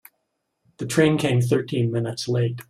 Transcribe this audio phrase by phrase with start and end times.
[0.77, 2.59] The train came thirteen minutes late.